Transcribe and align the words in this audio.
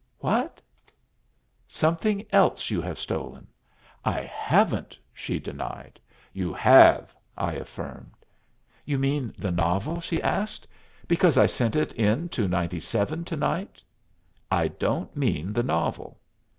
"What?" 0.17 0.59
"Something 1.67 2.25
else 2.31 2.71
you 2.71 2.81
have 2.81 2.97
stolen." 2.97 3.45
"I 4.03 4.21
haven't," 4.21 4.97
she 5.13 5.37
denied. 5.37 5.99
"You 6.33 6.51
have," 6.55 7.13
I 7.37 7.53
affirmed. 7.53 8.13
"You 8.83 8.97
mean 8.97 9.31
the 9.37 9.51
novel?" 9.51 9.99
she 10.01 10.19
asked; 10.23 10.65
"because 11.07 11.37
I 11.37 11.45
sent 11.45 11.75
it 11.75 11.93
in 11.93 12.29
to 12.29 12.47
97 12.47 13.25
to 13.25 13.35
night." 13.35 13.83
"I 14.49 14.69
don't 14.69 15.15
mean 15.15 15.53
the 15.53 15.61
novel." 15.61 16.19